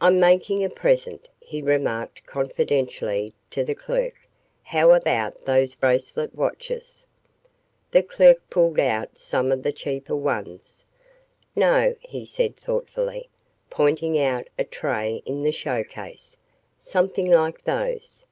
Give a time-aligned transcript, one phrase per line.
[0.00, 4.14] "I'm making a present," he remarked confidentially to the clerk.
[4.64, 7.06] "How about those bracelet watches?"
[7.92, 10.84] The clerk pulled out some of the cheaper ones.
[11.54, 13.28] "No," he said thoughtfully,
[13.70, 16.36] pointing out a tray in the show case,
[16.76, 18.26] "something like those."